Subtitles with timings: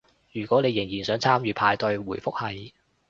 [0.31, 2.71] 如果你仍然想參與派對，回覆係